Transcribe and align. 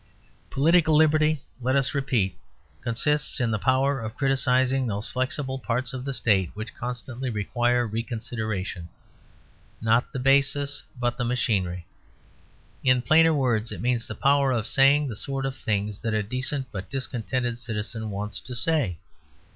Political 0.49 0.95
liberty, 0.95 1.43
let 1.61 1.75
us 1.75 1.93
repeat, 1.93 2.35
consists 2.81 3.39
in 3.39 3.51
the 3.51 3.59
power 3.59 3.99
of 4.01 4.15
criticising 4.15 4.87
those 4.87 5.07
flexible 5.07 5.59
parts 5.59 5.93
of 5.93 6.05
the 6.05 6.11
State 6.11 6.49
which 6.55 6.73
constantly 6.73 7.29
require 7.29 7.85
reconsideration, 7.85 8.89
not 9.79 10.11
the 10.11 10.17
basis, 10.17 10.81
but 10.99 11.17
the 11.19 11.23
machinery. 11.23 11.85
In 12.83 13.03
plainer 13.03 13.31
words, 13.35 13.71
it 13.71 13.79
means 13.79 14.07
the 14.07 14.15
power 14.15 14.51
of 14.51 14.65
saying 14.67 15.07
the 15.07 15.15
sort 15.15 15.45
of 15.45 15.55
things 15.55 15.99
that 15.99 16.15
a 16.15 16.23
decent 16.23 16.71
but 16.71 16.89
discontented 16.89 17.59
citizen 17.59 18.09
wants 18.09 18.39
to 18.39 18.55
say. 18.55 18.97